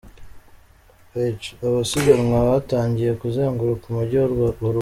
H': 1.39 1.53
Abasiganwa 1.67 2.37
batangiye 2.49 3.11
kuzenguruka 3.21 3.83
umujyi 3.87 4.15
wa 4.19 4.27
Rubavu. 4.31 4.65